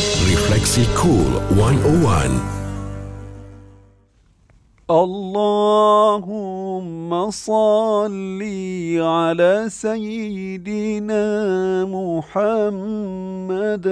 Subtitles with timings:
[0.00, 2.32] Refleksi Cool 101.
[4.90, 6.30] اللهم
[7.30, 8.40] صل
[8.96, 11.24] على سيدنا
[11.84, 13.86] محمد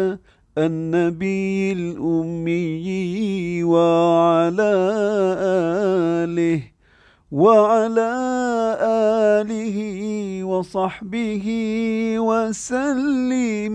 [0.59, 4.73] النبي الأمي وعلى
[6.25, 6.63] آله
[7.33, 8.11] وعلى
[8.81, 9.77] آله
[10.45, 11.47] وصحبه
[12.19, 13.75] وسلم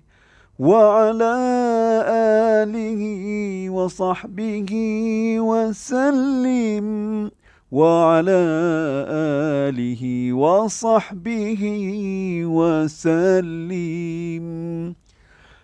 [0.61, 1.37] وعلى
[2.61, 3.01] آله
[3.69, 4.71] وصحبه
[5.39, 6.87] وسلم
[7.71, 8.41] وعلى
[9.09, 11.61] آله وصحبه
[12.45, 14.45] وسلم.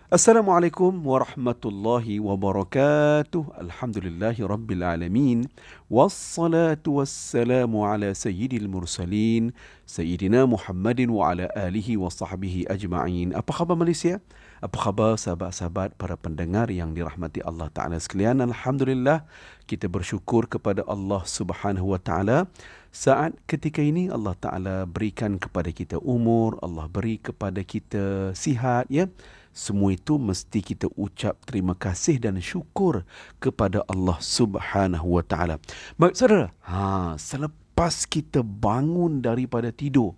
[0.08, 3.60] Assalamualaikum warahmatullahi wabarakatuh.
[3.60, 5.44] Alhamdulillahi rabbil alamin.
[5.92, 9.52] Wassalatu wassalamu ala sayyidil mursalin.
[9.84, 13.36] Sayyidina Muhammadin wa ala alihi wa sahbihi ajma'in.
[13.36, 14.16] Apa khabar Malaysia?
[14.64, 18.40] Apa khabar sahabat-sahabat para pendengar yang dirahmati Allah Ta'ala sekalian?
[18.40, 19.28] Alhamdulillah,
[19.68, 22.48] kita bersyukur kepada Allah Subhanahu Wa Ta'ala.
[22.96, 28.88] Saat ketika ini Allah Ta'ala berikan kepada kita umur, Allah beri kepada kita sihat.
[28.88, 29.12] Ya?
[29.50, 33.02] Semua itu mesti kita ucap terima kasih dan syukur
[33.42, 35.54] kepada Allah Subhanahu Wa Ta'ala.
[35.98, 40.14] Baik saudara, ha, selepas kita bangun daripada tidur,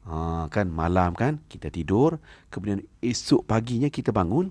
[0.00, 2.16] Ha, kan malam kan kita tidur,
[2.48, 4.48] kemudian esok paginya kita bangun,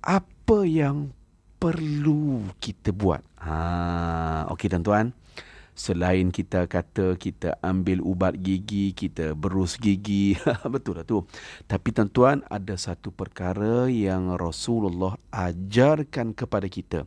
[0.00, 1.12] apa yang
[1.60, 3.20] perlu kita buat?
[3.42, 5.12] Ha, okey tuan-tuan.
[5.78, 10.34] Selain kita kata kita ambil ubat gigi, kita berus gigi,
[10.74, 11.22] betul lah tu.
[11.70, 17.06] Tapi tuan-tuan ada satu perkara yang Rasulullah ajarkan kepada kita.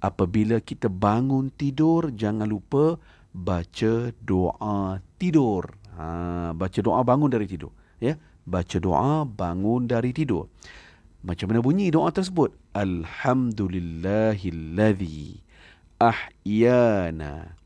[0.00, 2.96] Apabila kita bangun tidur, jangan lupa
[3.36, 5.68] baca doa tidur.
[6.00, 7.76] Ha, baca doa bangun dari tidur.
[8.00, 8.16] Ya,
[8.48, 10.48] baca doa bangun dari tidur.
[11.20, 12.56] Macam mana bunyi doa tersebut?
[12.72, 15.44] Alhamdulillahilladzi
[16.00, 17.58] ahyana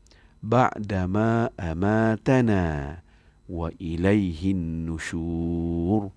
[0.43, 2.99] ba'dama amatana
[3.47, 6.11] wa ilaihin nusyur.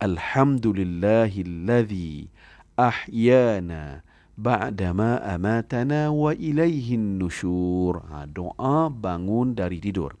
[0.00, 2.28] Alhamdulillahilladzi
[2.76, 4.04] ahyana
[4.36, 8.04] ba'dama amatana wa ilaihin nusyur.
[8.12, 10.12] Ha, doa bangun dari tidur.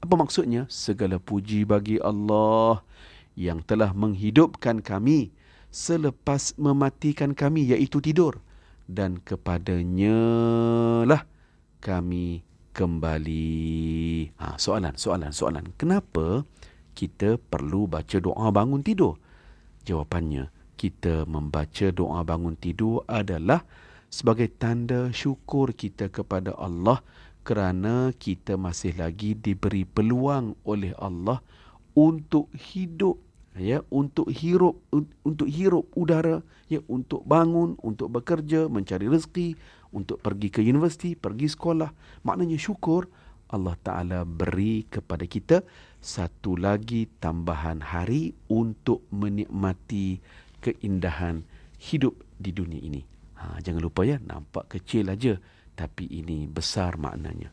[0.00, 0.64] Apa maksudnya?
[0.72, 2.80] Segala puji bagi Allah
[3.36, 5.32] yang telah menghidupkan kami
[5.72, 8.44] selepas mematikan kami iaitu tidur
[8.84, 10.20] dan kepadanya
[11.08, 11.24] lah
[11.80, 14.32] kami kembali.
[14.40, 15.70] Ha, soalan, soalan, soalan.
[15.76, 16.48] Kenapa
[16.96, 19.20] kita perlu baca doa bangun tidur?
[19.84, 20.48] Jawapannya,
[20.80, 23.62] kita membaca doa bangun tidur adalah
[24.12, 27.00] sebagai tanda syukur kita kepada Allah
[27.44, 31.40] kerana kita masih lagi diberi peluang oleh Allah
[31.92, 33.20] untuk hidup
[33.56, 34.80] ya untuk hirup
[35.24, 36.40] untuk hirup udara
[36.72, 39.60] ya untuk bangun untuk bekerja mencari rezeki
[39.92, 41.90] untuk pergi ke universiti pergi sekolah.
[42.26, 43.06] Maknanya syukur
[43.52, 45.60] Allah taala beri kepada kita
[46.00, 50.18] satu lagi tambahan hari untuk menikmati
[50.64, 51.44] keindahan
[51.76, 53.02] hidup di dunia ini.
[53.38, 55.36] Ha, jangan lupa ya nampak kecil aja
[55.76, 57.52] tapi ini besar maknanya.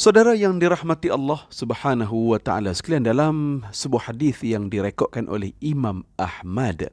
[0.00, 6.08] Saudara yang dirahmati Allah Subhanahu wa taala sekalian dalam sebuah hadis yang direkodkan oleh Imam
[6.16, 6.88] Ahmad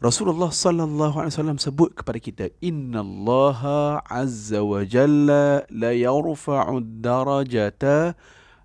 [0.00, 8.16] Rasulullah sallallahu alaihi wasallam sebut kepada kita innallaha azza wa jalla la yarfa'u darajata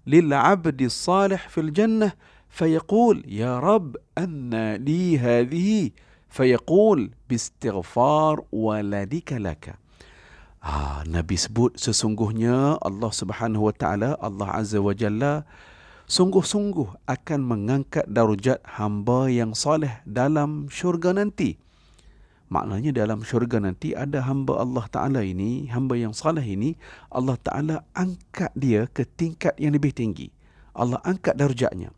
[0.08, 2.16] lil 'abdi salih fil jannah.
[2.48, 5.92] Fayaqul ya rab anna li hadhihi.
[6.32, 9.76] Fayaqul biistighfar waladika laka.
[10.64, 15.44] Ha, Nabi sebut sesungguhnya Allah Subhanahu Wa Taala Allah Azza wa Jalla
[16.06, 21.58] sungguh-sungguh akan mengangkat darjat hamba yang soleh dalam syurga nanti.
[22.46, 26.78] Maknanya dalam syurga nanti ada hamba Allah Ta'ala ini, hamba yang soleh ini,
[27.10, 30.30] Allah Ta'ala angkat dia ke tingkat yang lebih tinggi.
[30.78, 31.90] Allah angkat darjatnya.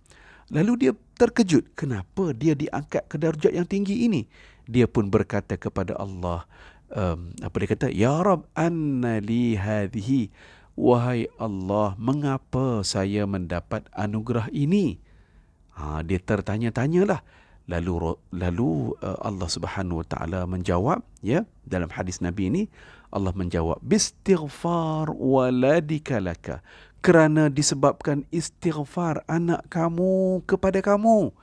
[0.47, 4.23] Lalu dia terkejut, kenapa dia diangkat ke darjat yang tinggi ini?
[4.63, 6.47] Dia pun berkata kepada Allah,
[6.95, 10.31] um, apa dia kata ya rab anna li hadhihi
[10.77, 15.01] wahai Allah mengapa saya mendapat anugerah ini?
[15.73, 17.25] Ha dia tertanya-tanyalah.
[17.67, 22.63] Lalu lalu uh, Allah Subhanahu wa taala menjawab ya dalam hadis nabi ini
[23.11, 26.63] Allah menjawab bistighfar waladika laka.
[27.03, 31.35] Kerana disebabkan istighfar anak kamu kepada kamu.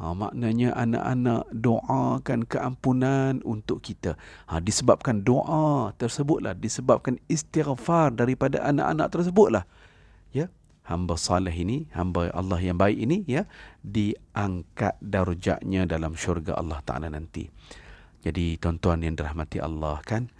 [0.00, 4.16] Ha, maknanya anak-anak doakan keampunan untuk kita.
[4.48, 9.68] Ha, disebabkan doa tersebutlah, disebabkan istighfar daripada anak-anak tersebutlah.
[10.32, 10.48] Ya,
[10.88, 13.44] hamba salih ini, hamba Allah yang baik ini, ya,
[13.84, 17.52] diangkat darjatnya dalam syurga Allah Taala nanti.
[18.24, 20.32] Jadi tuan-tuan yang dirahmati Allah kan,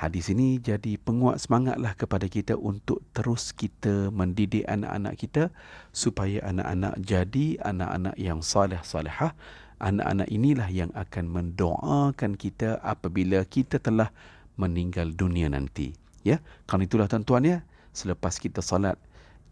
[0.00, 5.52] Hadis ini jadi penguat semangatlah kepada kita untuk terus kita mendidik anak-anak kita
[5.92, 9.36] supaya anak-anak jadi anak-anak yang salih-salihah.
[9.76, 14.08] Anak-anak inilah yang akan mendoakan kita apabila kita telah
[14.56, 15.92] meninggal dunia nanti.
[16.24, 17.58] Ya, Kerana itulah tuan-tuan ya,
[17.92, 18.96] selepas kita salat,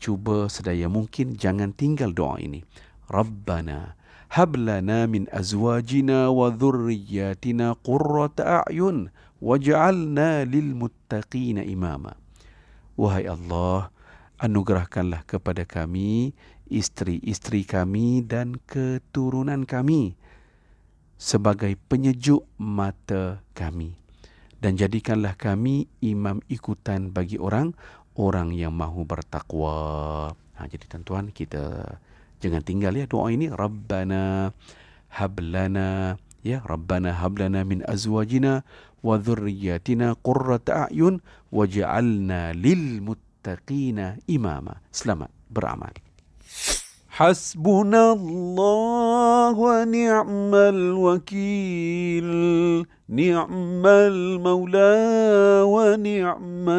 [0.00, 2.64] cuba sedaya mungkin jangan tinggal doa ini.
[3.12, 9.08] Rabbana hablana min azwajina wa dhurriyyatina qurrata a'yun
[9.40, 12.16] waj'alna lil muttaqina imama
[12.98, 13.90] wahai Allah
[14.38, 16.34] anugerahkanlah kepada kami
[16.68, 20.14] isteri-isteri kami dan keturunan kami
[21.18, 23.98] sebagai penyejuk mata kami.
[24.58, 27.74] Dan jadikanlah kami imam ikutan bagi orang
[28.18, 29.78] orang yang mahu bertakwa.
[30.34, 31.94] Ha jadi tuan-tuan kita
[32.43, 34.51] jangan tinggal ya doa ini rabbana
[35.13, 38.67] hablana ya rabbana hablana min azwajina
[39.03, 41.19] wa dhurriyyatina qurrata a'yun
[41.51, 45.93] waj'alna lil muttaqina imama selamat beramal
[47.13, 52.25] حسبنا الله ونعم الوكيل
[53.09, 54.97] نعم المولى
[55.69, 56.69] ونعم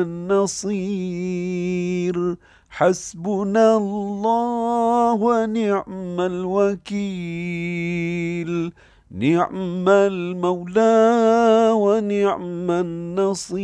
[0.75, 2.37] النصير
[2.80, 6.92] حسبنا الله ونعم الوكيل.
[9.12, 10.96] نعم المولى
[11.76, 13.60] ونعم النصير.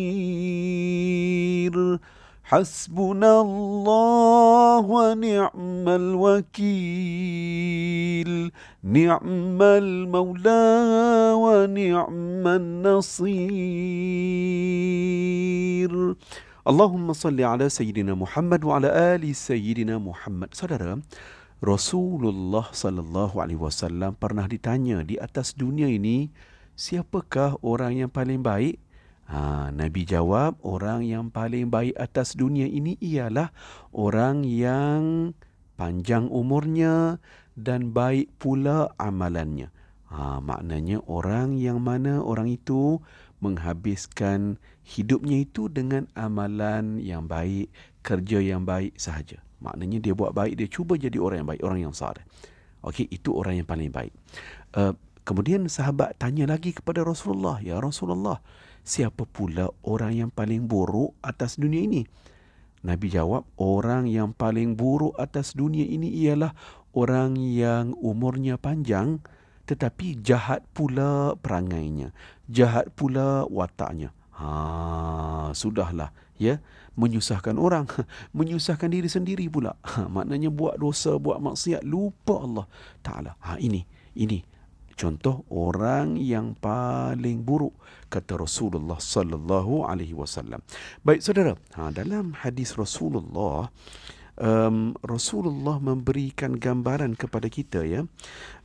[2.44, 6.72] حسبنا الله ونعم الوكيل.
[8.84, 10.66] نعم المولى
[11.36, 13.46] ونعم النصير.
[16.66, 20.50] Allahumma salli ala sayyidina Muhammad wa ala ali sayyidina Muhammad.
[20.58, 20.98] Saudara,
[21.62, 26.34] Rasulullah sallallahu alaihi wasallam pernah ditanya di atas dunia ini,
[26.74, 28.82] siapakah orang yang paling baik?
[29.30, 33.54] Ha, Nabi jawab, orang yang paling baik atas dunia ini ialah
[33.94, 35.38] orang yang
[35.78, 37.22] panjang umurnya
[37.54, 39.70] dan baik pula amalannya.
[40.10, 43.06] Ha, maknanya orang yang mana orang itu
[43.44, 47.74] menghabiskan hidupnya itu dengan amalan yang baik,
[48.06, 49.42] kerja yang baik sahaja.
[49.64, 52.22] Maknanya dia buat baik, dia cuba jadi orang yang baik, orang yang saleh.
[52.86, 54.14] Okey, itu orang yang paling baik.
[54.78, 54.94] Uh,
[55.26, 58.46] kemudian sahabat tanya lagi kepada Rasulullah, "Ya Rasulullah,
[58.86, 62.06] siapa pula orang yang paling buruk atas dunia ini?"
[62.86, 66.54] Nabi jawab, "Orang yang paling buruk atas dunia ini ialah
[66.94, 69.26] orang yang umurnya panjang
[69.66, 72.14] tetapi jahat pula perangainya,
[72.50, 76.60] jahat pula wataknya." Ha, sudahlah, ya
[76.96, 77.88] menyusahkan orang,
[78.38, 79.76] menyusahkan diri sendiri pula.
[79.84, 82.66] Ha, maknanya buat dosa, buat maksiat, lupa Allah
[83.04, 83.32] Ta'ala.
[83.44, 83.84] Ha, ini,
[84.16, 84.44] ini
[84.96, 87.76] contoh orang yang paling buruk
[88.08, 90.64] kata Rasulullah sallallahu alaihi wasallam.
[91.04, 93.70] Baik saudara, ha, dalam hadis Rasulullah
[94.40, 98.08] um, Rasulullah memberikan gambaran kepada kita ya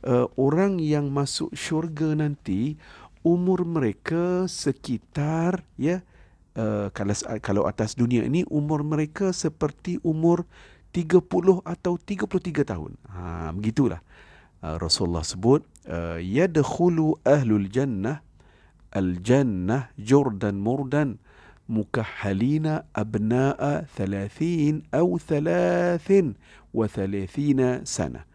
[0.07, 2.75] uh, orang yang masuk syurga nanti
[3.21, 6.03] umur mereka sekitar ya
[6.51, 10.43] Uh, kalau kalau atas dunia ini umur mereka seperti umur
[10.91, 11.23] 30
[11.63, 12.91] atau 33 tahun.
[13.07, 14.03] Ha begitulah.
[14.59, 18.19] Uh, Rasulullah sebut uh, yadkhulu ahlul jannah
[18.91, 21.23] al jannah jurdan murdan
[22.95, 26.37] abna'a 30 atau 30
[26.71, 28.25] wa 30 sana.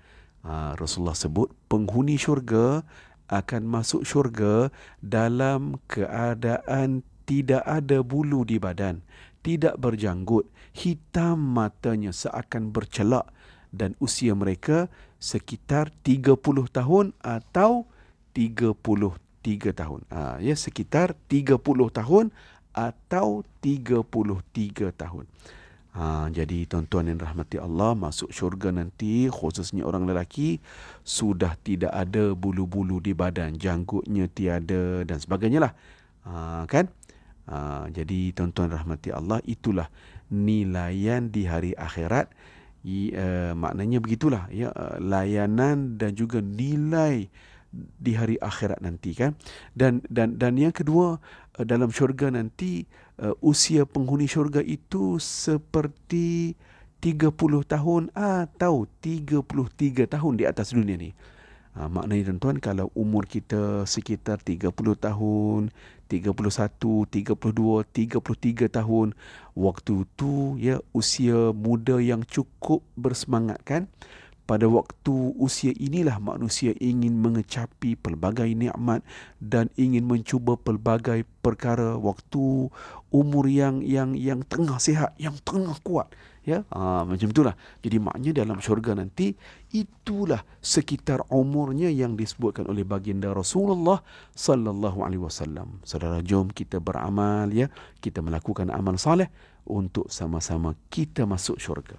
[0.46, 2.86] Uh, Rasulullah sebut penghuni syurga
[3.26, 4.70] akan masuk syurga
[5.02, 9.02] dalam keadaan tidak ada bulu di badan,
[9.42, 13.26] tidak berjanggut, hitam matanya seakan bercelak
[13.74, 14.86] dan usia mereka
[15.18, 16.38] sekitar 30
[16.70, 17.90] tahun atau
[18.30, 19.18] 33
[19.74, 20.00] tahun.
[20.14, 21.58] Ha, ya sekitar 30
[21.90, 22.30] tahun
[22.76, 25.24] atau 33 tahun.
[25.96, 30.60] Ha, jadi tuan-tuan yang rahmati Allah masuk syurga nanti khususnya orang lelaki
[31.00, 35.72] sudah tidak ada bulu-bulu di badan, janggutnya tiada dan sebagainya lah.
[36.28, 36.92] Ha, kan?
[37.48, 39.88] Ha, jadi tuan-tuan rahmati Allah itulah
[40.28, 42.28] nilaian di hari akhirat
[42.86, 47.26] I, uh, maknanya begitulah ya uh, layanan dan juga nilai
[47.74, 49.34] di hari akhirat nanti kan
[49.74, 51.18] dan dan dan yang kedua
[51.64, 52.84] dalam syurga nanti
[53.22, 60.98] uh, usia penghuni syurga itu seperti 30 30 tahun atau 33 tahun di atas dunia
[60.98, 61.10] ni.
[61.76, 65.68] Ha, maknanya tuan-tuan kalau umur kita sekitar 30 tahun,
[66.08, 69.12] 31, 32, 33 tahun,
[69.52, 73.92] waktu tu ya usia muda yang cukup bersemangat kan?
[74.46, 79.02] Pada waktu usia inilah manusia ingin mengecapi pelbagai nikmat
[79.42, 82.70] dan ingin mencuba pelbagai perkara waktu
[83.10, 86.14] umur yang yang yang tengah sihat yang tengah kuat
[86.46, 86.62] ya?
[86.70, 87.58] Ha, macam itulah.
[87.82, 89.34] Jadi maknanya dalam syurga nanti
[89.74, 93.98] itulah sekitar umurnya yang disebutkan oleh baginda Rasulullah
[94.38, 95.82] sallallahu alaihi wasallam.
[95.82, 97.66] Saudara jom kita beramal ya?
[97.98, 99.26] Kita melakukan amal soleh
[99.66, 101.98] untuk sama-sama kita masuk syurga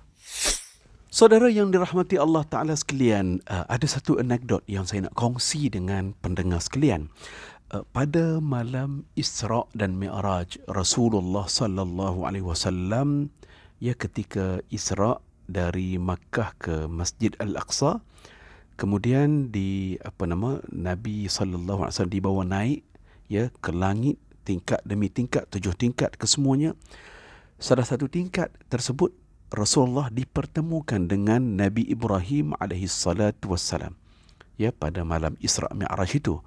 [1.17, 6.13] Saudara yang dirahmati Allah Ta'ala sekalian, uh, ada satu anekdot yang saya nak kongsi dengan
[6.21, 7.09] pendengar sekalian.
[7.73, 13.33] Uh, pada malam Isra' dan Mi'raj, Rasulullah Sallallahu Alaihi Wasallam,
[13.81, 15.17] ya ketika Isra'
[15.49, 17.97] dari Makkah ke Masjid Al-Aqsa,
[18.77, 22.85] kemudian di apa nama Nabi Sallallahu Alaihi Wasallam dibawa naik
[23.25, 26.77] ya ke langit tingkat demi tingkat tujuh tingkat kesemuanya.
[27.57, 29.17] Salah satu tingkat tersebut
[29.47, 33.95] Rasulullah dipertemukan dengan Nabi Ibrahim alaihi salatu wassalam.
[34.59, 36.41] Ya pada malam Isra Mi'raj itu.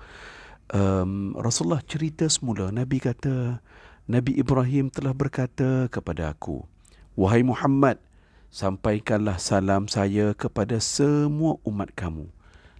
[0.70, 3.58] Um, Rasulullah cerita semula Nabi kata
[4.06, 6.62] Nabi Ibrahim telah berkata kepada aku
[7.18, 7.98] Wahai Muhammad
[8.54, 12.30] sampaikanlah salam saya kepada semua umat kamu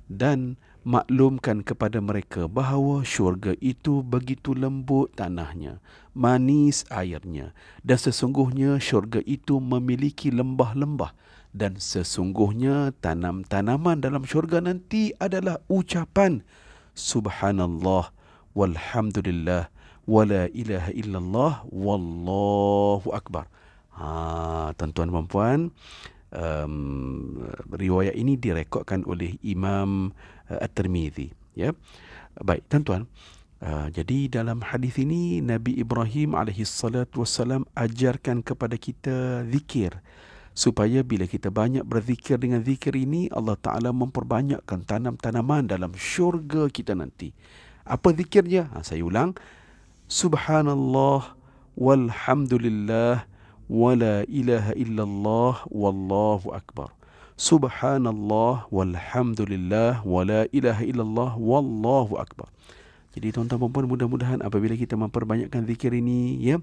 [0.07, 5.79] dan maklumkan kepada mereka bahawa syurga itu begitu lembut tanahnya,
[6.17, 7.53] manis airnya
[7.85, 11.13] dan sesungguhnya syurga itu memiliki lembah-lembah
[11.51, 16.47] dan sesungguhnya tanam-tanaman dalam syurga nanti adalah ucapan
[16.95, 18.15] subhanallah
[18.55, 19.71] walhamdulillah
[20.11, 23.47] wala ilaha illallah wallahu akbar.
[23.95, 25.61] Ha, tuan-tuan dan puan,
[26.33, 26.75] um,
[27.71, 30.15] riwayat ini direkodkan oleh Imam
[30.51, 31.71] Eh, At-Tirmizi ya.
[32.43, 33.07] Baik tuan-tuan
[33.63, 40.03] uh, jadi dalam hadis ini Nabi Ibrahim alaihi salatu wasalam ajarkan kepada kita zikir.
[40.51, 46.99] Supaya bila kita banyak berzikir dengan zikir ini Allah Taala memperbanyakkan tanam-tanaman dalam syurga kita
[46.99, 47.31] nanti.
[47.87, 49.39] Apa zikirnya ha, saya ulang.
[50.11, 51.39] Subhanallah
[51.79, 53.31] walhamdulillah
[53.71, 56.91] wala ilaha illallah wallahu akbar.
[57.41, 62.53] Subhanallah walhamdulillah wala ilaha illallah wallahu akbar.
[63.17, 66.61] Jadi tuan-tuan dan puan mudah-mudahan apabila kita memperbanyakkan zikir ini ya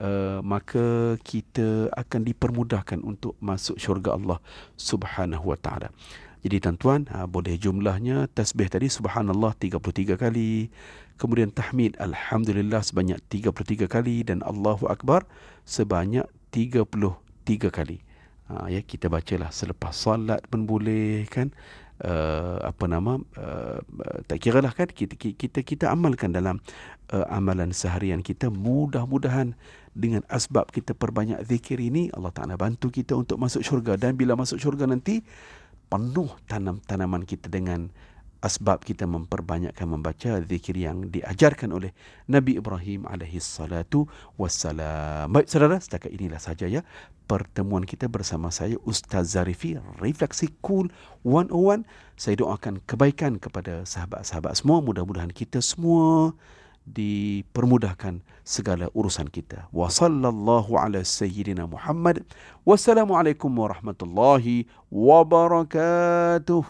[0.00, 4.40] uh, maka kita akan dipermudahkan untuk masuk syurga Allah
[4.80, 5.92] Subhanahu wa taala.
[6.40, 10.72] Jadi tuan-tuan ha, boleh jumlahnya tasbih tadi subhanallah 33 kali.
[11.20, 15.28] Kemudian tahmid alhamdulillah sebanyak 33 kali dan Allahu akbar
[15.68, 16.24] sebanyak
[16.56, 17.20] 33
[17.68, 18.05] kali.
[18.46, 21.50] Ha, ya kita bacalah selepas solat pun boleh kan?
[21.96, 23.80] Uh, apa nama uh,
[24.28, 24.86] tak kira lah kan?
[24.86, 26.60] Kita kita kita amalkan dalam
[27.10, 28.52] uh, amalan seharian kita.
[28.52, 29.56] Mudah-mudahan
[29.96, 33.96] dengan asbab kita perbanyak zikir ini Allah Taala bantu kita untuk masuk syurga.
[33.96, 35.24] Dan bila masuk syurga nanti
[35.88, 37.88] penuh tanam-tanaman kita dengan
[38.46, 41.90] asbab kita memperbanyakkan membaca zikir yang diajarkan oleh
[42.30, 44.06] Nabi Ibrahim alaihi salatu
[44.38, 45.34] wassalam.
[45.34, 46.86] Baik saudara, setakat inilah saja ya
[47.26, 50.94] pertemuan kita bersama saya Ustaz Zarifi Refleksi Cool
[51.26, 51.82] 101.
[52.14, 54.78] Saya doakan kebaikan kepada sahabat-sahabat semua.
[54.78, 56.32] Mudah-mudahan kita semua
[56.86, 59.66] dipermudahkan segala urusan kita.
[59.74, 62.22] Wa sallallahu ala sayyidina Muhammad.
[62.62, 66.62] Wassalamualaikum warahmatullahi wabarakatuh.